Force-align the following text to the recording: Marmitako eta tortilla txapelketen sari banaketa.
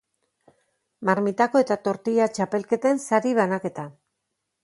Marmitako 1.09 1.61
eta 1.65 1.77
tortilla 1.89 2.27
txapelketen 2.37 3.05
sari 3.09 3.35
banaketa. 3.43 3.87